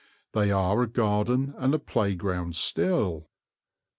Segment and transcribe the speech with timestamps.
[0.31, 3.29] They are a garden and a playground still.